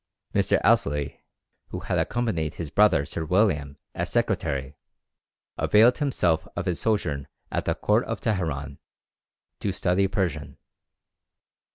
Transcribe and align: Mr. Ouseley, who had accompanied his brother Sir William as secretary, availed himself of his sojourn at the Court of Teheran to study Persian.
Mr. 0.33 0.59
Ouseley, 0.65 1.21
who 1.67 1.81
had 1.81 1.99
accompanied 1.99 2.55
his 2.55 2.71
brother 2.71 3.05
Sir 3.05 3.23
William 3.23 3.77
as 3.93 4.11
secretary, 4.11 4.75
availed 5.59 5.99
himself 5.99 6.47
of 6.55 6.65
his 6.65 6.79
sojourn 6.81 7.27
at 7.51 7.65
the 7.65 7.75
Court 7.75 8.05
of 8.05 8.19
Teheran 8.19 8.79
to 9.59 9.71
study 9.71 10.07
Persian. 10.07 10.57